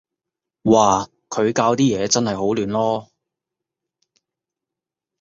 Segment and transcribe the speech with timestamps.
[0.63, 3.07] 嘩，佢校啲嘢真係好亂囉